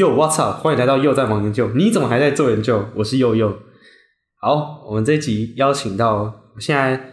[0.00, 0.62] Yo, what's up？
[0.62, 1.68] 欢迎来到又在忙研究。
[1.74, 2.86] 你怎么还在做研究？
[2.94, 3.54] 我是佑佑。
[4.40, 6.22] 好，我们这一集邀请到，
[6.54, 7.12] 我现在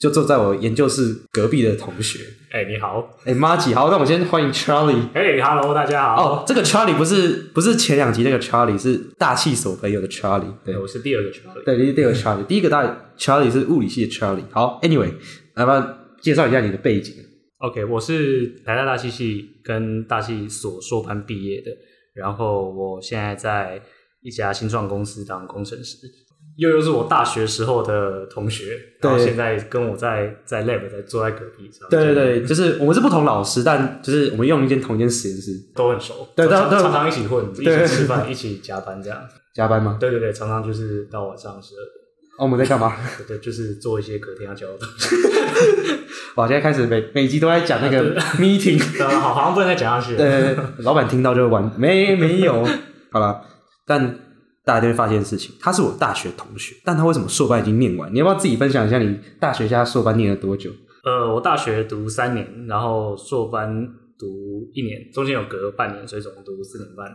[0.00, 2.18] 就坐在我研究室隔壁的同学。
[2.50, 4.98] 哎、你好，哎，妈吉，好，那我们先欢迎 Charlie。
[5.14, 6.40] 哎、h e l l o 大家好。
[6.40, 10.52] 哦，这个 Charlie 不是不是前两集那个 Charlie，是大气所朋友的 Charlie。
[10.64, 11.62] 对对，我是第二个 Charlie。
[11.64, 12.82] 对，第二个 Charlie，第一个大
[13.16, 14.42] Charlie 是物理系的 Charlie。
[14.50, 15.12] 好，Anyway，
[15.54, 17.14] 来吧，介绍一下你的背景。
[17.58, 21.70] OK，我是台大大气系跟大气所硕班毕业的，
[22.14, 23.80] 然后我现在在
[24.22, 25.98] 一家新创公司当工程师。
[26.56, 39.20] 又又是我大学时候的同学，然后现在跟我在在 lab 在坐在隔壁，对对对，就是我们是不同老师，但就是我们用一间同一间实验室都很熟，对都都常常常一起混，一起吃饭，一起加班这样。
[39.52, 39.96] 加班吗？
[39.98, 42.03] 对对对，常常就是到晚上十二点，
[42.36, 42.96] 哦，我们在干嘛？
[43.18, 45.14] 对 对，就是做一些隔天要交的东西。
[46.36, 50.18] 哇，现在开始每每集都在讲那个 meeting，好，好像不能再讲下去了。
[50.18, 52.66] 对对对，老板听到就完，没没有，
[53.12, 53.40] 好了，
[53.86, 54.18] 但
[54.64, 58.12] 大家就会发现事情，他是我大学同学，但他为什么硕班已经念完？
[58.12, 60.70] 你要不要自己分享一下你大学加硕班念了多久？
[61.04, 63.86] 呃，我大学读三年，然后硕班
[64.18, 64.26] 读
[64.72, 67.06] 一年，中间有隔半年，所以总共读四年半。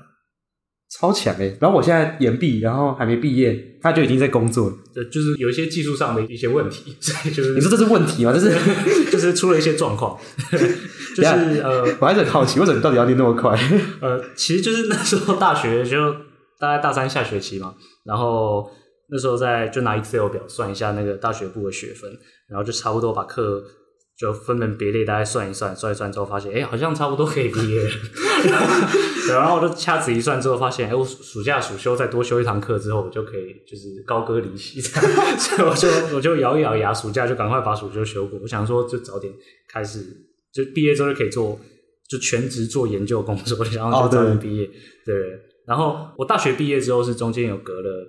[0.90, 4.78] 超强哎、然后我现在研毕，然后还没毕业，他就已经在工作了。
[4.94, 8.34] 对，就是有一些技术上的一些问题， 所以就是你说这是问题吗？
[8.36, 8.50] 这是
[9.12, 10.20] 就是出了一些状况，
[11.16, 13.56] 就是呃我还是很好奇，为什么你到底要念那么快？
[14.02, 16.12] 呃，其实就是那时候大学就
[16.60, 18.68] 大概大三下学期嘛，然后
[19.12, 22.10] 那时候在就拿 Excel 表算一下那个大学部的学分，
[22.50, 23.64] 然后就差不多把课
[24.18, 27.90] 就分门别类大概算一算，算一算之后发现，哎，好像差不多可以毕业了。
[29.30, 38.40] 对然后我就掐指一算之后发现，哎，我暑暑假暑休再多修一堂课之后，我就可以就是高歌离席这样， 所以我就我就咬一咬牙，暑假就赶快把暑休修过。
[38.40, 39.34] 我想说，就早点
[39.68, 40.00] 开始，
[40.52, 41.60] 就毕业之后就可以做，
[42.10, 44.66] 就全职做研究工作，然后哦就早点对毕业。
[45.06, 45.16] 对，
[45.66, 48.08] 然后我大学毕业之后是中间有隔了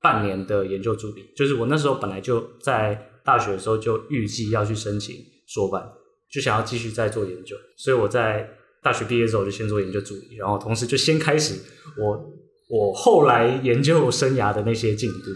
[0.00, 5.86] 半年的研究助理，就是我那时候本来就在大学的时候就预计要去申请硕班，
[6.30, 8.48] 就想要继续再做研究，所以我在
[8.82, 11.54] 大学毕业之后就先做研究助理，然后同时就先开始
[11.98, 12.32] 我
[12.68, 15.30] 我后来研究生涯的那些进度，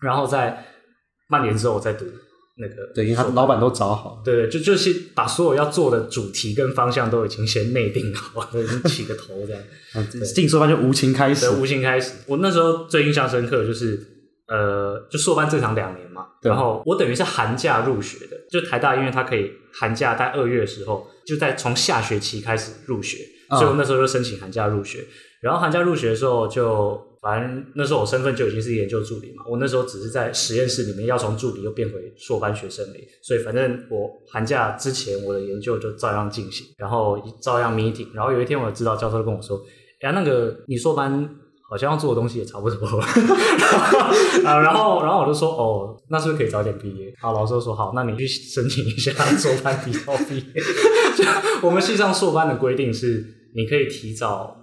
[0.00, 0.66] 然后在
[1.28, 2.04] 半年之后我再读
[2.56, 4.20] 那个对，因为他老板都找好。
[4.24, 9.62] 对对，就就是把所有要做的主题跟方向都已经先内定好，都 已经起个头这样。
[9.94, 10.02] 啊
[10.34, 12.14] 进硕班就无情开始，，无情开始。
[12.26, 14.00] 我那时候最印象深刻的就是，
[14.48, 23.18] 呃，就硕班正常两年嘛，然后我等于是寒假入学的，就台大，因为它可以寒假在二月的时候，就在从下学期开始入学，
[23.50, 23.58] 嗯。
[23.58, 25.04] 所以我那时候就申请寒假入学。
[25.40, 39.56] 然后寒假入学的时候就，反正那时候我身份就已经是研究助理嘛，我那时候只是在实验室里面要从助理又变回硕班学生而已，所以反正我寒假之前我的研究就照样进行，然后照样 meeting，然后有一天我的指导教授就跟我说，
[40.00, 41.30] 哎呀，那个你硕班
[41.68, 43.04] 好像要做的东西也差不多了，
[44.48, 47.14] 啊，然后然后我就说，哦，那是不是可以早点毕业？
[47.20, 50.42] 好，老师就说好，那你去申请一下硕班提早毕业。
[51.14, 51.24] 就
[51.66, 54.56] 我们系上硕班的规定是，你可以提早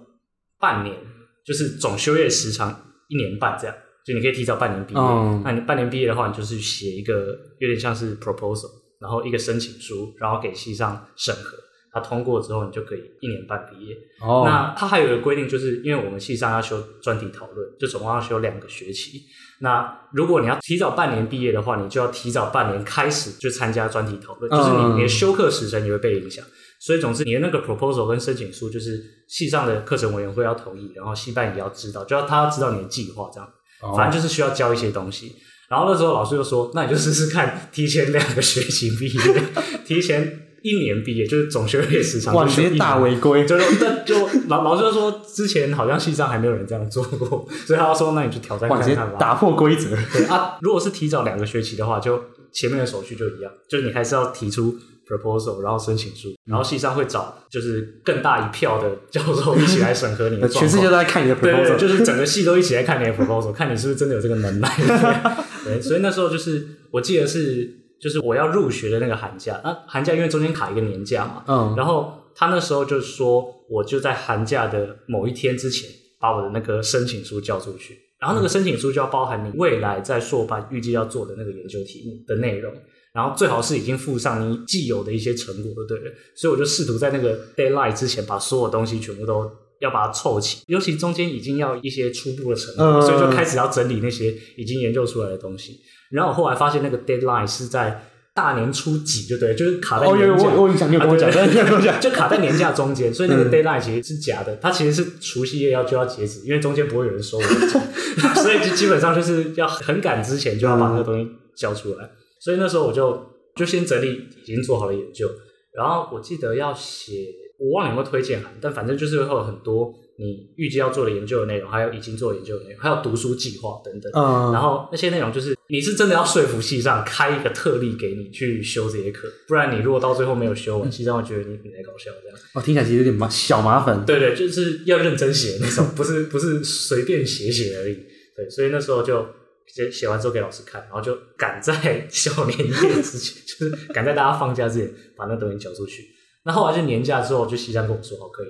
[0.58, 0.96] 半年，
[1.44, 2.76] 就是总修业时长
[3.08, 5.00] 一年半这样，就你可以提早半年毕业。
[5.00, 7.14] 嗯那你半年毕业的话，你就是写一个
[7.60, 8.68] 有点像是 proposal，
[9.00, 11.56] 然后一个申请书，然后给系上审核。
[11.96, 13.96] 他通过之后，你就可以一年半毕业。
[14.20, 19.22] 哦，那它还有一个规定，就是因为我们系上要修专题讨论，就总共要修两个学期。
[19.60, 26.44] 那如果你要提早半年毕业的话，你就要提早半年开始就参加专题讨论，就是嗯你你的修课时程也会被影响。
[26.78, 33.48] 所以总之，你的那个 proposal 跟申请书，就是系上的课程委员会要同意，然后系办也要知道，就要他要知道你的计划这样。
[33.80, 35.36] 哦反正就是需要教一些东西。
[35.68, 39.42] 然后那时候老师就说：“那你就试试看，提前两个学期毕业，
[39.84, 49.16] 提前一年毕业，就是总修业时长。”哇，你直接大违规，就是但就老老师就说，之前好像系上还没有人这样做过，所以他说那你就挑战看看吧。
[49.18, 49.90] 打破规则。
[50.12, 52.20] 对啊，如果是提早两个学期的话，就
[52.50, 54.74] 前面的手续就一样，就是你还是要提出
[55.06, 60.48] proposal，然后申请书，然后系上会找就是更大一票的教授一起来审核你的。
[60.50, 64.68] 全世界都在看你的 proposal，对，就是整个系都一起来看你的 proposal，看你是不是真的有这个能耐。
[65.64, 75.88] 对，所以那时候就是我记得是就是我要入学的那个寒假，那寒假因为中间卡一个年假嘛，嗯，然后他那时候就说，我就在寒假的某一天之前
[76.20, 82.72] 把我的那个申请书交出去，然后那个申请书就要包含你未来在硕班预计要做的那个研究题目的内容。
[83.12, 95.80] 然后最好是已经附上你既有的一些成果就对了，所以我就试图在那个 deadline 之前把所有东西全部都要把它凑齐，尤其中间已经要一些初步的成果，嗯所以就开始要整理那些已经研究出来的东西。
[96.10, 100.06] 然后我后来发现那个 deadline 是在大年初几就对，就是卡在。
[100.06, 107.80] 我我印象，你有跟我讲，你跟我讲， 就卡在年假中间，所以那个嗯 deadline 其实是假的，它其实是除夕夜要就要截止，因为中间不会有人收我的钱，
[108.42, 112.10] 所以就基本上就是要很赶之前就要把那个东西交出来。
[112.38, 113.18] 所以那时候我就
[113.56, 115.26] 就先整理已经做好的研究，
[115.74, 117.12] 然后我记得要写，
[117.58, 124.10] 我忘了有没有推荐函，但反正就是会有很多你预计要做的研究的内容，还有已经做的研究的内容，还有读书计划等等。
[124.14, 132.38] 嗯，然后那些内容就是你是真的要说服系上开一个特例给你去修这些课，不然你如果到最后没有修完，系上会觉得你你在搞笑这样。
[132.54, 137.94] 哦，听起来其实有点麻小麻烦，对对，就是要认真写那种，不是不是随便写写而已。
[138.36, 139.26] 对，所以那时候就
[139.66, 146.15] 写写完之后给老师看，然后就赶在 小年夜之前，就是赶在大家放假之前把那东西交出去。
[146.46, 148.46] 那后来就年假之后，就西山跟我说好可以，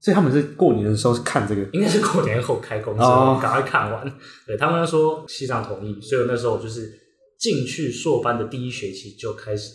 [0.00, 4.18] 所以他们是过年的时候是看这个，应该是过年后开工之赶快看完。
[4.46, 6.90] 对他们说西藏同意，所以我那时候就是
[7.38, 9.70] 进去硕班的第一学期就开始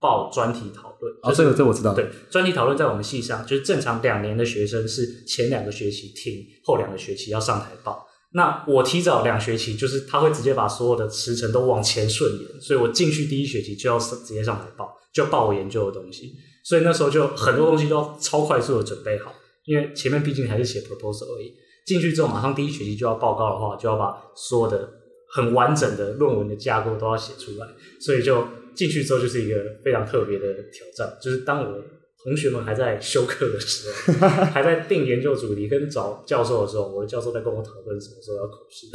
[0.00, 1.14] 报专题讨论。
[1.22, 8.04] 哦，就是这个这我知道，对，专题讨论在我们系上，就是正常两年的学生是前两个学期听，后两个学期要上台报。
[8.32, 16.34] 那我提早两学期，就是他会直接把所有的时程都往前顺延，所以我进去第一学期就要直接上台报，就报我研究的东西。
[16.68, 19.34] 所以那时候就很多东西都超快速的准备好，
[19.64, 21.54] 因为前面毕竟还是写 proposal 而已。
[21.86, 24.86] 进去之后，马上第一学期就要报告的话，就要把所有的
[25.30, 27.66] 很完整的论文的架构都要写出来，
[27.98, 31.16] 所以就进去之后就是一个非常特别的挑战。
[31.22, 31.82] 就是当我
[32.24, 33.88] 同学们还在修课的时
[34.18, 38.86] 候， 还在定研究主题跟找教授的时候，我的教授在跟我讨论什么时候要考试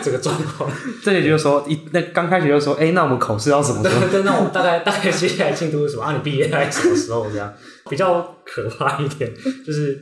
[0.02, 0.70] 这个状况。
[1.02, 4.08] 这里就是说一那刚开学就说，哎，那我们考试要什么时候？
[4.10, 6.02] 对，那我们大概大概接下来进度是什么？
[6.02, 7.30] 啊，你毕业大概什么时候？
[7.30, 7.54] 这样
[7.88, 9.32] 比较可怕一点，
[9.64, 9.98] 就是，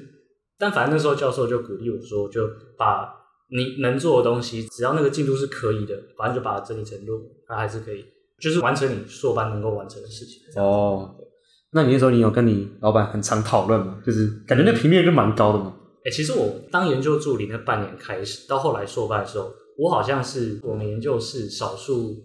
[0.59, 2.49] 但反正那时候教授就鼓励我说，就
[2.79, 3.09] 把
[3.51, 8.05] 你能做的东西，只要那个进度是可以的，反正就把它整理成论文，它还是可以，
[8.41, 10.41] 就是完成你硕班能够完成的事情。
[10.57, 11.15] 哦，
[11.73, 13.99] 那你那时候你有跟你老板很常讨论吗？
[14.05, 15.75] 就是感觉那频率就蛮高的嘛。
[16.05, 22.17] 哎、其实我当研究助理那半年开始，到后来硕班的时候，我好像是我们研究室少数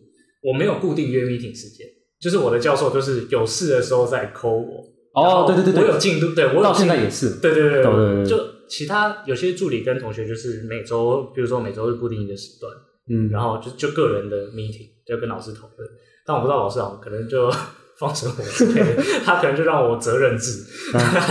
[0.41, 1.85] 我没有固定约 meeting 时间，
[2.21, 4.83] 就是我的教授就是有事的时候再 call 我。
[5.13, 7.39] 哦，对对对对，我有进度，对我有到现在也是。
[7.41, 8.37] 对对对对对对就
[8.67, 12.73] 其他有些助理跟同学就是每周，比如说每周是固定一个时段，
[13.09, 15.89] 嗯，然后就就个人的 meeting 就跟老师讨论。
[16.25, 17.51] 但我不知道老师好像可能就
[17.97, 20.63] 放生我之类的，他可能就让我责任制，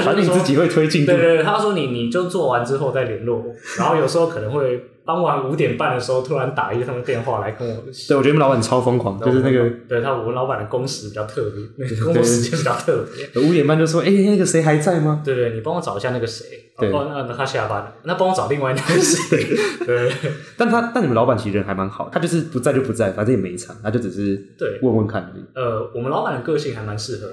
[0.05, 1.17] 反正你自己会推进对。
[1.17, 7.82] 对对，他说你你就做完之后再联络我，然后有时候可能会傍晚五点半的时候突然打一通电话来跟我。
[8.09, 13.43] 对，我觉得我们老板超疯狂，就是那个对他，我们老板的工时比较特别，工作时间比较特别。
[13.43, 15.20] 五点半就说，哎，那个谁还在吗？
[15.25, 16.47] 对对，你帮我找一下那个谁，
[16.79, 19.45] 对哦，那那他下班了，那帮我找另外一个谁。
[19.87, 20.13] 对
[20.57, 25.45] 但他但你们老板其实人还蛮好，他就是不在就不在，反正也没差，他就只是对，问问看而已。
[25.55, 27.29] 呃，我们老板的个性还蛮适合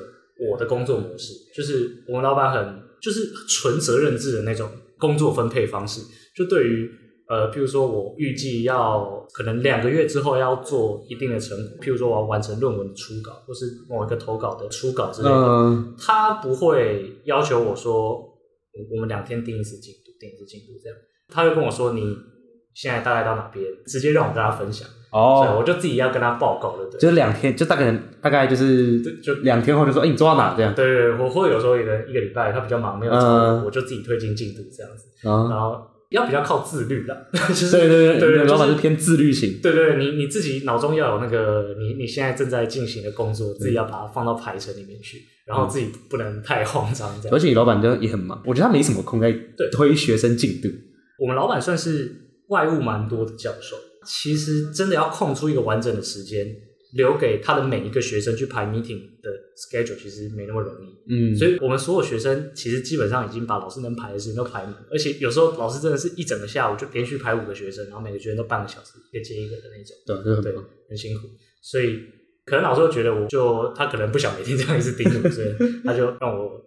[0.52, 6.02] 我的工作模式，就是我们老板很就是纯责任制的那种工作分配方式，
[6.36, 6.92] 就对于。
[7.30, 18.29] 呃，譬如说，我预计要可能两个月之后要做一定的成果，譬如说我要完成论文的初稿，或是某一个投稿的初稿之类的，嗯，他不会要求我说，
[18.74, 20.98] 我我们两天定一次进度，定一次进度这样。
[21.32, 22.18] 他就跟我说，你
[22.74, 27.00] 现在大概到哪边，直接让我跟他分享，所以哦，我就自己要跟他报告的，对。
[27.00, 30.74] 就是两天，就大概大概就是就两天后就说，哎，你做到哪这样？
[30.74, 37.16] 对对对，我会有时候一个一个礼拜他比较忙，没有我，就自己推进进度这样子，嗯，然后要比较靠自律啦，
[37.50, 39.60] 就是对对对，对老板是偏自律型。
[39.62, 47.40] 对对，你你自己脑中要有那个你你现在正在进行的工作，自己要把它放到排程里面去，然后自己不能太慌张这样而。
[47.40, 50.68] 且你老板就也很忙，我觉得他没什么空在对推学生进度。
[51.20, 52.12] 我们老板算是
[52.48, 53.76] 外务蛮多的教授，
[54.06, 56.48] 其实真的要空出一个完整的时间
[56.94, 60.98] 留给他的每一个学生去排 meeting 的 schedule，其实没那么容易。
[61.08, 70.56] 嗯，所以我们所有学生其实基本上已经把老师能排的时间都排满，而且有时候老师真的是一整个下午就连续排五个学生，然后每个学生都半个小时一个接一个的那种，对，这对
[70.90, 71.28] 很辛苦。
[71.62, 72.00] 所以
[72.46, 75.48] 可能老师会觉得我就他可能不想每天这样一直盯我，所以
[75.84, 76.60] 他就让我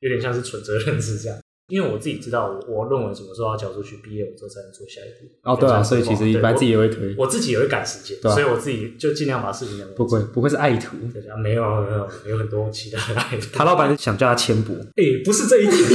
[0.00, 1.38] 有点像是存责任制这样。
[1.68, 5.28] 因为我自己知道我我论文什么时候要交出去，毕业我之后才能做下一步。
[5.42, 10.96] 哦，对啊，所以其实一般自己我也会推，我自己也会赶时间，所以我自己就尽量把事情能不会不会是爱徒。
[11.12, 15.94] 对啊，没有没有有很多其他的爱徒他老板想叫他签博， 哎、不是这一题。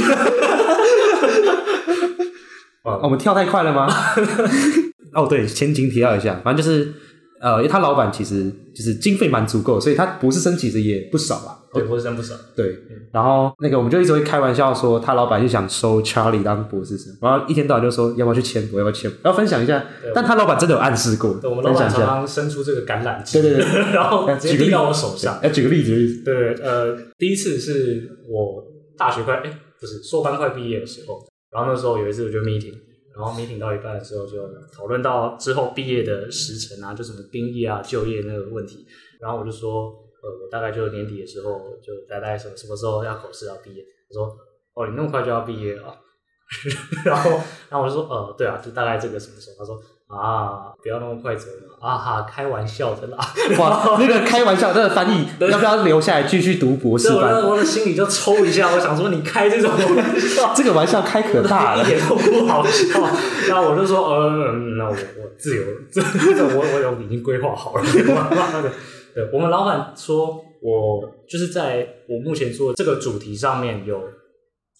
[2.82, 3.88] 哦我们跳太快了吗？
[5.14, 6.92] 哦，对，前情提要一下，反正就是
[7.40, 11.60] 呃，因为他老板其实就是经费蛮足够，所以他博士生其实也不少啊。
[11.74, 12.34] 对，博士生不少。
[12.54, 12.78] 对，
[13.10, 19.84] 然后那个我们就一直会开玩笑说，他老板就想收 Charlie 当博士生，然后一天到晚就说要不要去签博，要不要签博，要分享一下。
[20.14, 21.90] 但他老板真的有暗示过，对我们老板。
[21.90, 25.40] 常常伸出这个橄榄枝，对对对 然后呃举例直接递到我手上。
[25.42, 26.24] 要举个例子，例子。
[26.24, 28.64] 对，呃，第一次是我
[28.96, 29.50] 大学快，哎，
[29.80, 32.72] 不是硕班快毕业的时候，然后那时候有一次我就 meeting，
[33.16, 38.84] 然后 meeting 到一半的时候就讨论到之后毕业的时辰啊，就什么兵役啊、就业那个问题，
[39.20, 39.92] 然后我就说，
[40.22, 44.36] 呃，我大概就年底的时候，就大概什么什么时候要考试要毕业，他说，
[44.74, 45.94] 哦，你那么快就要毕业了，
[47.04, 47.30] 然后，
[47.70, 49.56] 然后我就说，呃，对啊，就大概这个什么时候？
[49.58, 51.46] 他说，啊，不要那么快走
[51.80, 53.18] 嘛，啊哈，开玩笑的啦。
[53.58, 57.42] 哇，那个开玩笑，那个翻译 要不要留下来继续读博士班？
[57.42, 61.86] 我的心里就抽一下，我想说你开这种玩笑，这个玩笑开可大了一。
[61.86, 63.00] 点都不好笑。
[63.48, 66.00] 然后我就说，呃，嗯那我我自由，这
[66.34, 67.82] 这我我有已经规划好了。
[69.14, 74.00] 对我们老板说，我就是在我目前做的这个主题上面有。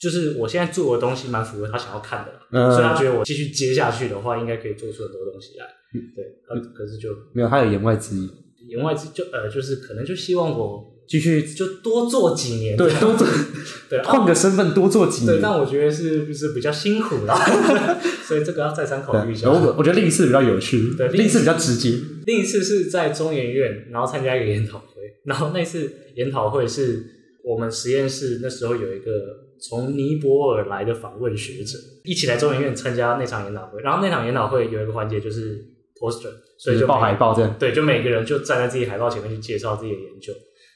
[0.01, 2.71] 就是我现在做的东西蛮符合他想要看的，嗯。
[2.71, 5.67] 所以他觉得我继续接下去的话，应该可以做出很多东西来。
[6.15, 8.29] 对，呃，可是就没有，他有言外之意，
[8.69, 13.25] 言外之就呃，就是可能就希望我继续就多做几年，对多做，
[13.89, 15.35] 对，啊换个身份多做几年。
[15.37, 17.39] 对，但我觉得是就是比较辛苦啦，
[18.27, 19.49] 所以这个要再三考虑一下，。
[19.49, 21.97] 我我觉得另一次比较有趣，对另一次比较直接。
[22.27, 24.85] 另一次是在中研院，然后参加一个研讨会，
[25.25, 27.05] 然后那次研讨会是
[27.45, 35.65] 我们实验室那时候有一个从尼泊尔来的访问学者一起来中研院参加那场研讨会，然后那场研讨会有一个环节就是
[36.01, 37.57] poster，所以就报每海报这样。
[37.59, 40.33] 对，就每个人就站在自己海报前面去介绍自己的研究，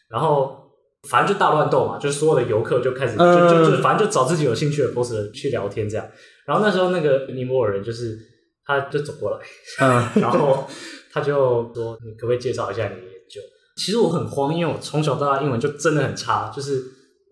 [0.08, 0.56] 然后
[1.08, 6.06] 反正就大乱斗嘛，就是所有的游客就开始就嗯就就反正就找自己有兴趣的 poster 去聊天这样。
[6.46, 8.18] 然后那时候那个尼泊尔人就是
[8.64, 9.38] 他就走过来，
[9.80, 10.66] 嗯， 然后
[11.12, 13.40] 他就说：“你可不可以介绍一下你的研究？”
[13.76, 16.82] 其实我很慌，因为我从小到大英文就真的很差，就是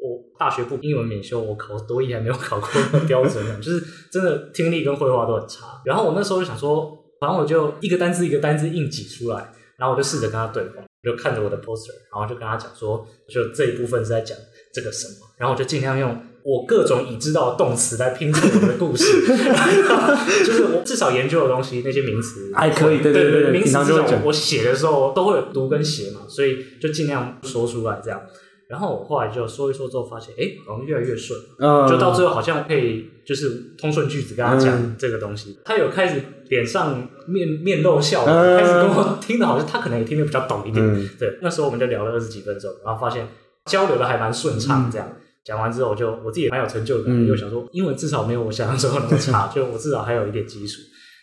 [0.07, 5.81] 我大学部英文免修，我考多一还没有考过那个标准的，就是真的听力跟绘画都很差。
[5.85, 14.37] 然后我那时候就想说，反正我就一个单字一个单字硬挤出来，然后我就试着跟他对话，我就看着我的 poster，然后就跟他讲说，就这一部分是在讲
[14.73, 16.17] 这个什么，然后我就尽量用。
[16.49, 19.27] 我各种已知道的动词来拼凑我的故事，
[20.47, 23.77] 就是我至少研究的东西，那些名词还可以对对对对名词
[24.25, 28.23] 我写的时候都会有读跟写嘛，所以就尽量说出来这样。
[28.68, 35.58] 然后我后来就说一说之后，发现哎，诶好像越来越顺，嗯就到最后好像可以就是通顺句子跟他讲嗯这个东西。
[35.64, 40.85] 他有开始脸上面面露笑开始跟我听的好像他可能也听得比较懂一点。
[40.85, 43.28] 嗯对，那时候我们就聊了二十几分钟，然后发现
[43.66, 45.08] 交流的还蛮顺畅，这样。
[45.44, 50.80] 讲完之后，我就我自己也蛮有成就感，嗯因为想说英文至少没有我想象中那么差，就我至少还有一点基础。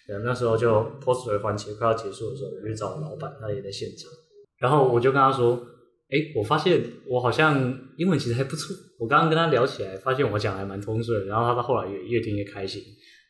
[0.07, 0.69] 对，那时候就
[1.03, 4.09] post 的环节快要结束的时候，我就去找我老板，他也在现场，
[4.59, 5.62] 然后我就跟他说
[6.13, 8.75] ：“哎，我发现我好像英文其实还不错。
[9.00, 12.84] 我刚刚跟他聊起来，发现我讲的还蛮通顺，然后他到后来越越听越开心。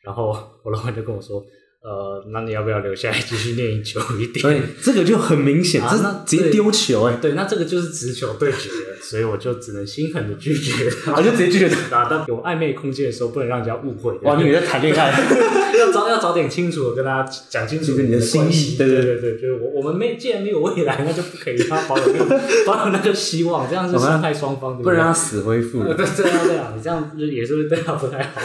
[0.03, 1.41] 然后我老板就跟我说
[1.83, 11.11] ：‘呃，那你要不要留下来继续练久一点？’所以这个就很明显，这啊那直接丢球哎，对，那这个就是直球对决了，所以我就只能心狠的拒绝他。
[11.11, 11.97] 啊就直接拒绝他。
[12.03, 14.17] 啊，但有暧昧空间的时候，不能让人家误会。
[14.21, 15.11] 哇，你在谈恋爱？
[15.77, 28.41] 要早要早点清楚的跟大家讲清楚就是你的心意对对对对对，就是我我们没既然没有未来，那就不可以让他保有那个 保有那个希望，这样是伤害双方，对对不能让他死灰复燃，呃对这样这样，你这样就也是对他不太好。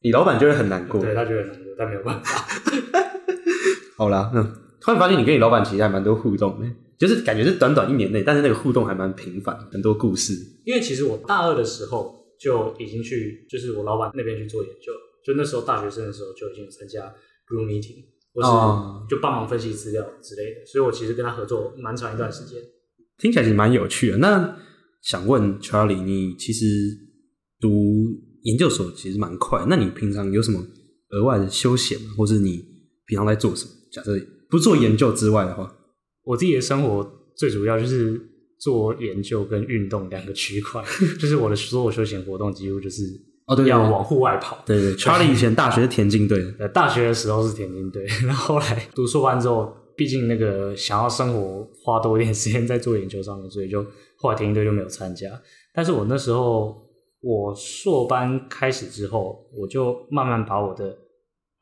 [0.00, 1.00] 你老板就会很难过。
[1.00, 2.44] 对他觉得很难过，但没有办法。
[3.96, 4.44] 好啦，嗯，
[4.80, 6.66] 突然发现你跟你老板其实还蛮多互动的，
[6.98, 10.34] 就是感觉是短短一年内，但是那个互动还蛮频繁，很多故事。
[10.64, 14.92] 因为其实我大二的时候就已经去，就是我老板那边去做研究，
[15.24, 17.02] 就那时候大学生的时候就已经参加
[17.46, 18.04] group meeting，
[18.34, 22.60] 或哦是就帮忙分析资料之类的，所以我其实跟他合作蛮长一段时间。
[23.18, 24.18] 听起来其实蛮有趣的。
[24.18, 24.56] 那
[25.02, 26.66] 想问 Charlie，你其实
[27.60, 27.68] 读
[28.42, 30.64] 研究所其实蛮快，那你平常有什么
[31.10, 32.10] 额外的休闲吗？
[32.16, 32.64] 或是你
[33.06, 33.70] 平常在做什么？
[33.90, 34.12] 假设
[34.50, 35.74] 不做研究之外的话，
[36.24, 38.20] 我自己的生活最主要就是
[38.58, 40.82] 做研究跟运动两个区块，
[41.18, 43.02] 就是我的所有休闲活动几乎就是
[43.46, 44.62] 哦对要往户外跑。
[44.66, 53.84] 对对， Charlie 以前大学是田径队，呃，大学的时候是田径队，然后后来读硕班之后，毕竟那个想要生活花多一点时间在做研究上面，所以就
[54.16, 55.28] 后来田径队就没有参加。
[55.72, 56.87] 但是我那时候
[57.20, 60.96] 我硕班开始之后，我就慢慢把我的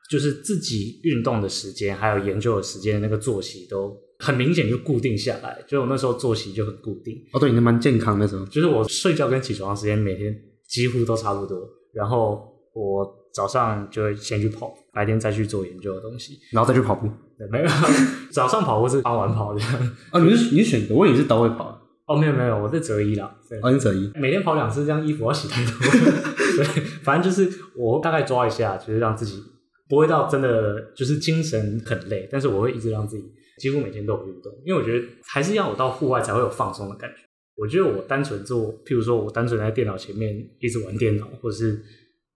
[0.09, 5.63] 就是自己运动的时间，还有研究的时间，那个作息都很明显就固定下来。
[5.67, 8.45] 就我那时候作息就很固定，哦，对，你蛮健康那时候。
[8.45, 10.35] 就是我睡觉跟起床的时间每天
[10.67, 11.57] 几乎都差不多，
[11.93, 16.39] 然后我早上就会先去跑，白天再去做研究的东西。
[16.51, 17.07] 然后再去跑步。
[17.37, 17.67] 对，没有
[18.31, 19.95] 早上跑步是傍晚跑这样。
[20.11, 21.76] 哦，你是你是选择，我也是都会跑。
[22.07, 23.37] 哦，没有没有，我是择一啦。
[23.49, 24.09] 对，哦，你择一。
[24.15, 25.71] 每天跑两次，这样衣服要洗太多。
[26.57, 29.43] 对，反正就是我大概抓一下，就是让自己
[29.89, 33.23] 不会到真的就是精神很累，但是我会一直让自己
[33.59, 37.17] 几乎每天都有运动，因为我觉得还是要我到户外才会有放松的感觉。
[37.57, 41.81] 我觉得我单纯做，譬如说我单纯在电脑前面一直玩电脑，或者是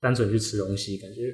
[0.01, 1.33] 单纯去吃东西，感觉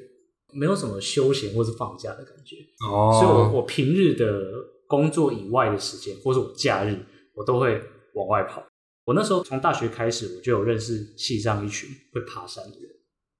[0.52, 2.56] 没有什么休闲或是放假的感觉。
[2.86, 4.42] 哦，所以我我平日的
[4.86, 6.96] 工作以外的时间，或是我假日，
[7.34, 7.80] 我都会
[8.18, 8.62] 往外跑。
[9.04, 12.90] 我那时候从大学开始，我就有认识西藏一群会爬山的人，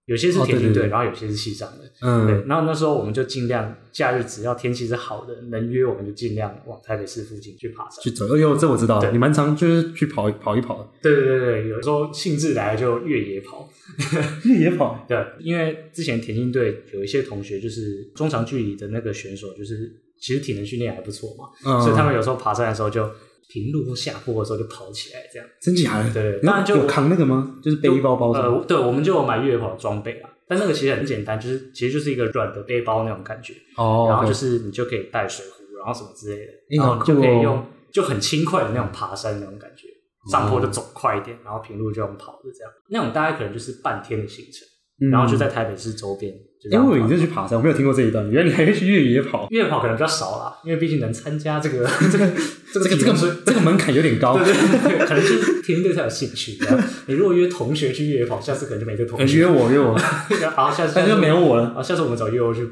[0.06, 1.84] 有些是哦对对对田径队，然后有些是西藏的。
[2.00, 8.02] 嗯，对，然后那时候我们就尽量假日只要天气是好的，能约我们就尽量往台北市附近去爬山。
[8.02, 8.24] 去走。
[8.34, 13.68] 哎呦，这我知道，对你蛮常就是去跑一跑一跑，对对对对，有时候兴致来了就越野跑。
[14.48, 15.04] 越野跑。
[15.06, 23.06] 对，因为之前田径队有一些同学就是中长距离的那个选手，就是其实体能训练还不错嘛，嗯，所以他们有时候爬山的时候就
[23.48, 25.48] 平路或下坡的时候就跑起来这样。
[25.60, 26.12] 真假的？
[26.12, 27.58] 对你当然就有扛那个吗？
[27.62, 39.88] 就是背包包呃，对，我们就有买越野跑的装备啊，但那个其实很简单，就是其实就是一个软的背包那种感觉，哦，然后就是你就可以带水壶，然后什么之类的，哎然后你就可以用就很轻快的那种爬山那种感觉，
[40.30, 44.68] 上坡就走快一点，然后平路就用跑的这样，那种大概可能就是半天的行程，
[45.00, 48.28] 嗯然后就在台北市周边，就这哎，样我以为你跑是去爬山，我没有听过这一段。
[48.30, 52.26] 原来你还会去越野跑，越野跑可能比较少啦，因为毕竟能参加这个 这个
[52.72, 54.36] 这这个这个门这个门槛有点高。
[54.42, 56.58] 对对对，可能就是田径队才有兴趣。
[57.06, 59.38] 你如果约同学去越野跑，下次可能就没这同呃学。
[59.38, 59.96] 约我约我，
[60.54, 61.74] 好，下次那就没有我了。
[61.74, 62.68] 好，下次我们找越欧去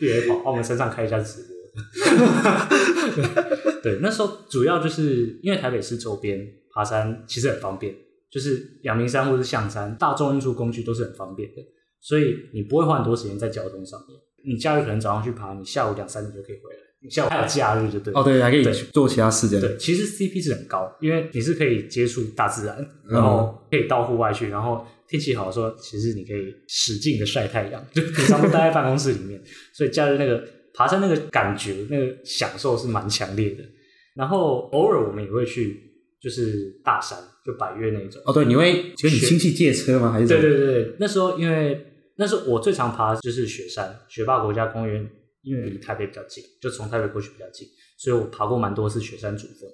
[0.00, 1.48] 越野跑，帮我们身上开一下直播。
[3.82, 7.94] 对，那时候主要就是因为台北市周边爬山其实很方便，
[8.30, 11.62] 就是阳明山或是象山，大众运输工具都是很方便的，
[12.00, 14.18] 所以你不会花很多时间在交通上面。
[14.44, 16.78] 你假日可能早上去爬，你下午两三点就可以回来。
[17.00, 18.20] 你下午还有假日就对了。
[18.20, 19.60] 哦，对，还可以对去做其他事情。
[19.60, 22.76] 对，其实 CP 值很高，因为你是可以接触大自然，
[23.08, 29.40] 嗯然后可以到户外去，然后天气好的时候，其实你可以使劲的晒太阳，就平常都待在办公室里面，
[29.74, 30.42] 所以假日那个
[30.74, 33.62] 爬山那个感觉、那个享受是蛮强烈的。
[34.16, 35.80] 然后偶尔我们也会去，
[36.20, 37.16] 就是大山，
[37.48, 38.20] 就百越那种。
[38.26, 40.12] 哦，对，你会跟你亲戚借车吗？
[40.12, 45.08] 还是对对对对，那时候因为那时候我最常爬的就是雪山，雪霸国家公园，
[45.42, 49.68] 因为离台北比较近，就从台北过去比较近，所以我爬过蛮多次雪山主峰。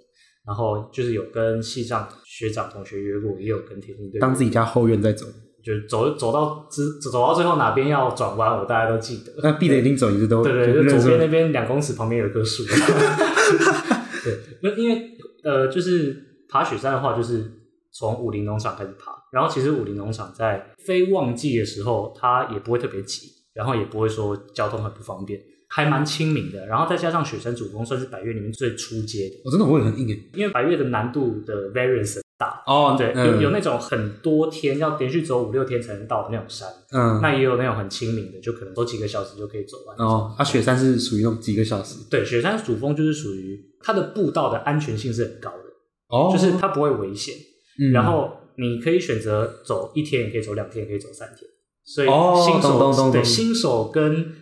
[0.46, 5.26] 然后就是有跟西藏学长同学约过，也有跟田径队当自己家后院在走？
[5.64, 9.32] 就是走走到之走到最后哪边要转弯，我大家都记得。
[9.42, 12.62] 那闭着眼睛走，一直都对对，就左边那边两公尺旁边有一棵树。
[14.22, 17.50] 对，那因为呃，就是爬雪山的话，就是
[17.96, 26.66] 从武林农场开始爬，然后其实武林农场在非旺季的时候，它也不会特别挤，然后也不会说交通很不方便，还蛮亲民的。
[26.66, 30.30] 然后再加上雪山主峰算是百越里面最出阶的，我真的会很硬诶。
[30.34, 32.64] 因为百越的难度的 variance 很大。
[32.66, 39.96] 哦对，嗯有有那种很多天要连续走五六天才能到的那种山，嗯，那也有那种很亲民的，就可能走几个小时就可以走完。
[39.98, 45.64] 哦，啊，雪山是属于那种几个小时对，雪山主峰就是属于它的步道的安全性是很高的，
[46.08, 47.36] 哦，就是它不会危险。
[47.78, 51.48] 嗯然后你可以选择走一天，也可以走两天，也可以走三天。
[51.84, 54.32] 所以哦新手、对新手跟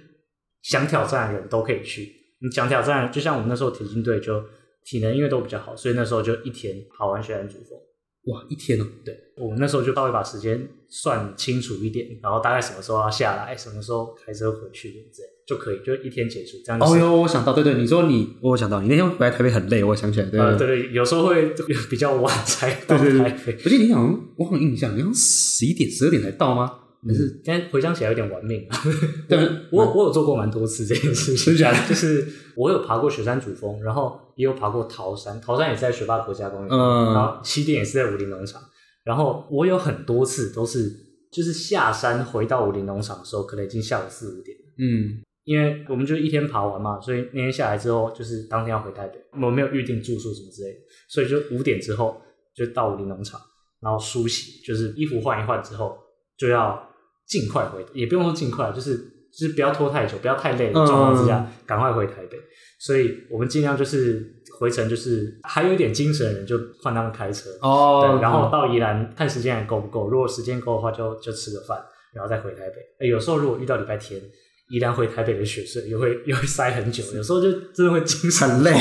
[0.63, 2.13] 想挑战的人都可以去。
[2.41, 4.45] 你想挑战，就像我们那时候田径队就
[4.85, 7.79] 体能因为都比较好，所以那时候就一天跑完雪山主峰。
[8.27, 16.87] 哇，一天哦，对我们那时候就稍微把时间算清楚一点，然后大概什么时候要下来，什么时候开车回去，这样就可以，就一天结束，这样子。
[16.87, 20.67] 哦是哟，我想到，对对，你说你，我想到你那天回来台北很累，我想起来，对呃，对。
[20.67, 21.53] 对对，有时候会
[21.91, 23.59] 比较晚才到对对台北。
[23.65, 26.73] 我记得你好像，我好像印象，你好像十一点、十二点才到吗？
[27.07, 27.41] 但是？
[27.45, 28.65] 现在回想起来有点玩命。
[28.69, 28.79] 啊。
[29.29, 29.39] 对。
[29.71, 37.13] 我我有做过蛮多次这件事情，真假的就是我有爬过雪山主峰，然后也有爬过桃山，桃山也是在雪霸国家公园，嗯。
[37.13, 38.63] 然后起点也是在武林农场，
[39.05, 40.93] 然后我有很多次都是
[41.33, 44.57] 就是下山回到武林农场的时候，可能已经下午四五点。
[44.79, 50.79] 嗯，因为我们就一天爬完嘛，所以那天下来之后，就是当天要回台北，我们没有预定住宿什么之类的，
[51.09, 52.21] 所以就五点之后
[52.55, 53.41] 就到武林农场，
[53.81, 55.99] 然后梳洗，就是衣服换一换之后，
[56.37, 56.89] 就要
[57.27, 62.39] 尽快回，也不用说尽快，就是就是不要拖太久，不要太累的状况之下，赶快回台北。
[62.79, 71.81] 所以我们尽量就是回程，就是还有一点精神的人就换他们开车，哦对，然后到宜兰看时间还够不够，如果时间够的话就，就吃个饭，
[72.13, 72.77] 然后再回台北。
[73.01, 74.21] 诶有时候如果遇到礼拜天，
[74.69, 78.73] 宜兰回台北的雪隧又会又会塞很久，有时候就真的会精神很累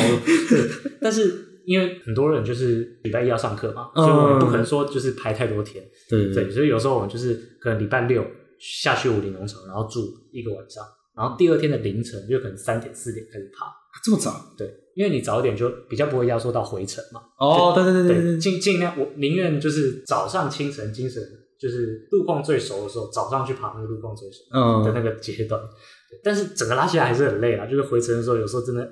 [0.50, 0.70] 对，
[1.02, 8.26] 但是因为很多人就是礼拜一要上课嘛，嗯所以我们不可能说就是排太多天，对对，所以有时候我们就是可能礼拜六
[8.60, 10.00] 下去武林农场，然后住
[10.32, 10.84] 一个晚上，
[11.15, 13.65] 然后第二天的凌晨就可能三点四点开始爬。
[14.02, 14.54] 这么早？
[14.58, 17.22] 对，因为你早一点就比较不会压缩到回程嘛。
[17.38, 21.22] 哦，对对对对，对，尽尽量我宁愿就是早上清晨精神
[21.62, 25.62] 就是路况最熟的时候，早上去爬那个路况最熟的嗯，那个阶段。
[26.10, 28.86] 对但是整个拉起来还是很累啊，就是回程的时候，有时候真的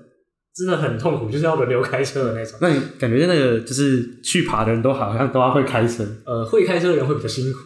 [0.56, 2.58] 真的很痛苦，就是要轮流开车的那种。
[2.62, 7.60] 那你感觉那个就是去爬的人都好像都要会开车，呃，会开车的人会比较辛苦。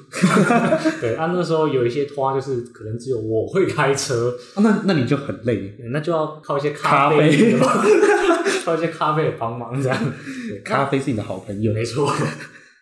[1.01, 5.77] 对，啊，那时候有一些拖就是可能只有我会开车，啊那那你就很累。
[5.91, 7.57] 那就要靠一些咖啡，啡
[8.65, 10.13] 靠一些咖啡的帮忙这样。
[10.63, 12.11] 咖啡是你的好朋友，没错。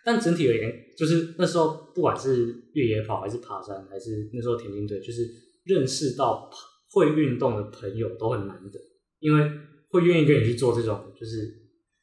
[0.04, 5.28] 但整体而言，就是那时候不管是越野跑还是爬山，还是那时候田径队，就是
[5.64, 6.50] 认识到
[6.92, 8.78] 会运动的朋友都很难得，
[9.20, 9.50] 因为
[9.90, 11.48] 会愿意跟你去做这种就是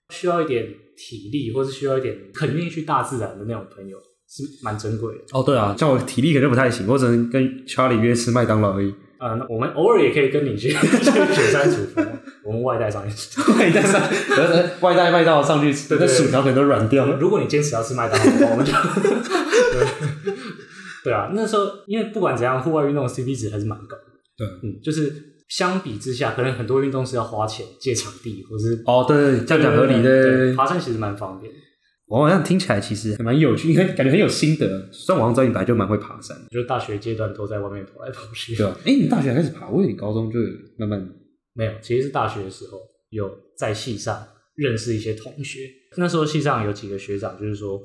[0.10, 5.24] 需要一点体力，或是需要一点很愿意去大自然的那种朋友，是蛮珍贵的。
[5.32, 8.94] 哦，对啊，像我体力可能不太行，我只能跟 Charlie 约吃麦当劳而已。
[9.18, 12.19] 啊，那我们偶尔也可以跟你去 去雪山主峰，
[12.50, 13.40] 我们外带上去。
[13.60, 14.02] 外带上，
[14.82, 17.16] 外带麦当劳上去，对对那薯条可能都软掉了。
[17.18, 18.72] 如果你坚持要吃麦当劳的话，我们就
[19.72, 20.34] 对
[21.04, 21.30] 对啊。
[21.36, 24.04] 那时候因为不管怎样，户外运动的 CP 值还是蛮高的。
[24.36, 25.14] 对，嗯，就是
[25.48, 30.56] 相比之下，可能很多运动是要花钱借场地，或是哦，对对，这样讲合理的。
[30.56, 31.60] 爬山其实蛮方便的。
[32.08, 34.90] 我好像听起来其实还蛮有趣，因为感觉很有心得。
[34.92, 38.56] 虽然网上知道你本来就蛮会爬山的，就是大学阶段都在外面跑来跑去。
[38.56, 38.76] 对啊？
[38.84, 40.48] 哎，你大学还开始爬，我以为你高中就有
[40.80, 41.08] 慢慢。
[41.60, 45.70] 没有，其实是大学的时候有在系上认识一些同学。
[45.98, 47.78] 那时候系上有几个学长，就是说，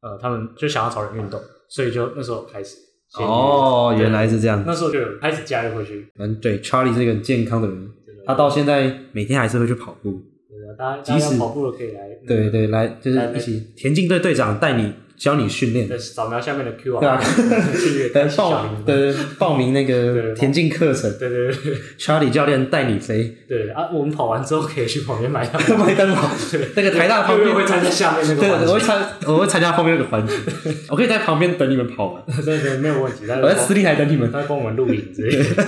[0.00, 1.38] 呃，他们就想要找人运动，
[1.68, 2.78] 所以就那时候开始。
[3.18, 4.64] 哦，原来是这样。
[4.66, 6.08] 那时候就有开始加入回去。
[6.18, 7.90] 嗯，对，Charlie 是一个很健康的人，
[8.24, 10.22] 他到现在每天还是会去跑步。
[10.48, 12.08] 对啊大家即使跑步了可以来。
[12.26, 23.90] 对对，来就是一起田径队队长带你教你训练，对，扫描下面的 Q 对啊 R，去来报铃铛对报名那对个田径课程对对对，Charlie 教练带你飞对对啊！
[23.92, 25.52] 我们跑完之后可以去旁边买药。
[25.76, 26.30] 麦当劳，
[26.76, 30.34] 那个台大旁边会参加下面那个对，我会参我会参加后面那个环节，
[30.88, 33.24] 我可以在旁边等你们跑完， 对对，没有问题。
[33.24, 34.30] 我在私立台等你们。
[34.30, 35.62] 他会帮我们录影之类的。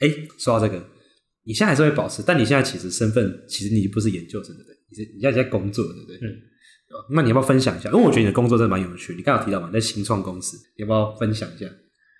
[0.00, 0.82] 哎，说到这个，
[1.44, 4.76] 你现在还是会保持，但你现在其实身份其实你不是研究生，对不对？
[4.90, 6.16] 你是你现在在工作，对不对？
[6.28, 6.49] 嗯。
[7.10, 7.90] 那你要不要分享一下？
[7.90, 9.14] 因为我觉得你的工作真的蛮有趣。
[9.14, 11.66] 你刚刚有提到嘛，在新创公司，你要不要分享一下？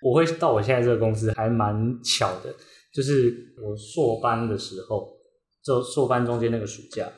[0.02, 2.54] 我会到我现在这个公司还蛮巧的，
[2.94, 5.08] 就是我硕班的时候，
[5.64, 7.12] 就硕班中间那个暑假，